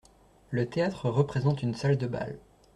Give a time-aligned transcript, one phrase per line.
[0.49, 2.39] Le théâtre représente une salle de bal.